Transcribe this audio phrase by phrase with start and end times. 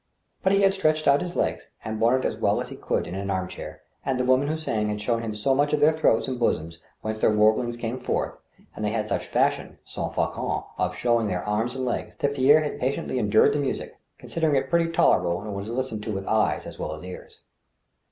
[0.41, 3.05] But he had stretched out his legs and borne it as well as he could
[3.05, 5.79] in an arm chair» and the women who sang had shown him so much of
[5.79, 8.35] the throats and the bosoms whence their warblings came forth,
[8.75, 12.63] and they had such a fashion, sans/ofon, of showing their arms and legs, that Pierre
[12.63, 16.25] had patiently endured the music, considering it pretty tolerable when it was listened to with
[16.27, 17.41] eyes as well as ears.